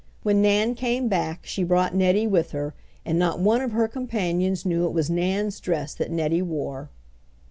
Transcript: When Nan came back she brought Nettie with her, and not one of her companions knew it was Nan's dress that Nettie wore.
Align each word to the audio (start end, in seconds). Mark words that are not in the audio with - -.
When 0.23 0.41
Nan 0.41 0.73
came 0.73 1.09
back 1.09 1.41
she 1.45 1.63
brought 1.63 1.93
Nettie 1.93 2.25
with 2.25 2.53
her, 2.53 2.73
and 3.05 3.19
not 3.19 3.39
one 3.39 3.61
of 3.61 3.71
her 3.73 3.87
companions 3.87 4.65
knew 4.65 4.87
it 4.87 4.93
was 4.93 5.11
Nan's 5.11 5.59
dress 5.59 5.93
that 5.93 6.09
Nettie 6.09 6.41
wore. 6.41 6.89